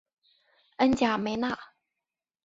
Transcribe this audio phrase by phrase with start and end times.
[0.77, 1.55] 恩贾梅纳。